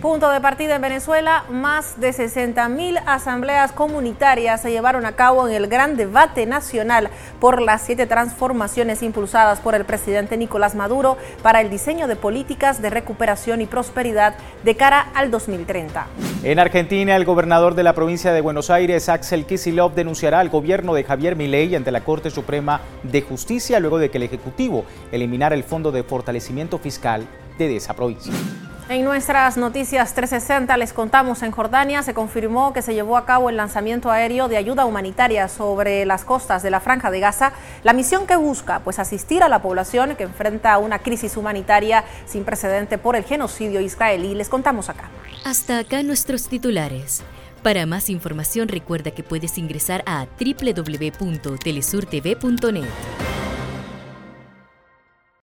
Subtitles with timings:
[0.00, 5.54] Punto de partida en Venezuela, más de 60.000 asambleas comunitarias se llevaron a cabo en
[5.54, 11.60] el gran debate nacional por las siete transformaciones impulsadas por el presidente Nicolás Maduro para
[11.60, 16.06] el diseño de políticas de recuperación y prosperidad de cara al 2030.
[16.44, 20.94] En Argentina, el gobernador de la provincia de Buenos Aires, Axel Kicillof, denunciará al gobierno
[20.94, 25.54] de Javier Milei ante la Corte Suprema de Justicia luego de que el Ejecutivo eliminara
[25.54, 27.26] el Fondo de Fortalecimiento Fiscal
[27.58, 28.32] de esa provincia.
[28.90, 33.48] En nuestras noticias 360 les contamos en Jordania se confirmó que se llevó a cabo
[33.48, 37.52] el lanzamiento aéreo de ayuda humanitaria sobre las costas de la Franja de Gaza,
[37.84, 42.42] la misión que busca pues asistir a la población que enfrenta una crisis humanitaria sin
[42.42, 44.34] precedente por el genocidio israelí.
[44.34, 45.08] Les contamos acá.
[45.44, 47.22] Hasta acá nuestros titulares.
[47.62, 52.88] Para más información recuerda que puedes ingresar a www.telesurtv.net.